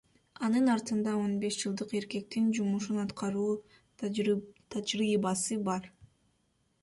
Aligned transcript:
Анын 0.45 0.69
артында 0.75 1.11
он 1.23 1.33
беш 1.41 1.57
жылдык 1.63 1.91
эркектин 1.99 2.47
жумушун 2.59 3.01
аткаруу 3.03 3.51
тажрыйбасы 4.77 5.59
бар. 5.69 5.89